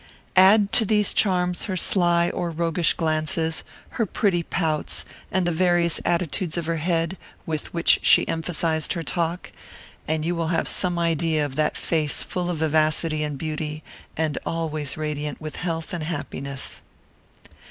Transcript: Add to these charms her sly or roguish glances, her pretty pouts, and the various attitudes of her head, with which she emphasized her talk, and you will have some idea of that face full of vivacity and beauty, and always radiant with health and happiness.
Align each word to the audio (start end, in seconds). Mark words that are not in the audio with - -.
Add 0.35 0.71
to 0.73 0.83
these 0.83 1.13
charms 1.13 1.65
her 1.65 1.77
sly 1.77 2.31
or 2.31 2.49
roguish 2.49 2.95
glances, 2.95 3.63
her 4.01 4.07
pretty 4.07 4.41
pouts, 4.41 5.05
and 5.31 5.45
the 5.45 5.51
various 5.51 6.01
attitudes 6.03 6.57
of 6.57 6.65
her 6.65 6.77
head, 6.77 7.19
with 7.45 7.71
which 7.71 7.99
she 8.01 8.27
emphasized 8.27 8.93
her 8.93 9.03
talk, 9.03 9.51
and 10.07 10.25
you 10.25 10.33
will 10.33 10.47
have 10.47 10.67
some 10.67 10.97
idea 10.97 11.45
of 11.45 11.55
that 11.55 11.77
face 11.77 12.23
full 12.23 12.49
of 12.49 12.57
vivacity 12.57 13.21
and 13.23 13.37
beauty, 13.37 13.83
and 14.17 14.39
always 14.43 14.97
radiant 14.97 15.39
with 15.39 15.57
health 15.57 15.93
and 15.93 16.05
happiness. 16.05 16.81